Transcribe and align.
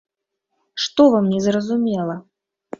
Што 0.87 1.07
вам 1.17 1.29
не 1.35 1.43
зразумела? 1.47 2.19